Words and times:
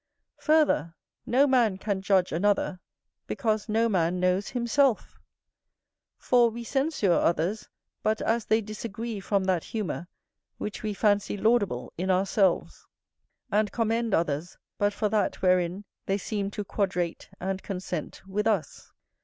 Further, 0.39 0.95
no 1.27 1.45
man 1.45 1.77
can 1.77 2.01
judge 2.01 2.31
another, 2.31 2.79
because 3.27 3.69
no 3.69 3.87
man 3.87 4.19
knows 4.19 4.49
himself; 4.49 5.19
for 6.17 6.49
we 6.49 6.63
censure 6.63 7.11
others 7.13 7.69
but 8.01 8.19
as 8.19 8.45
they 8.45 8.61
disagree 8.61 9.19
from 9.19 9.43
that 9.43 9.63
humour 9.65 10.07
which 10.57 10.81
we 10.81 10.95
fancy 10.95 11.37
laudable 11.37 11.93
in 11.99 12.09
ourselves, 12.09 12.87
and 13.51 13.71
commend 13.71 14.15
others 14.15 14.57
but 14.79 14.91
for 14.91 15.07
that 15.09 15.43
wherein 15.43 15.85
they 16.07 16.17
seem 16.17 16.49
to 16.49 16.63
quadrate 16.63 17.29
and 17.39 17.61
consent 17.61 18.23
with 18.25 18.47
us. 18.47 18.91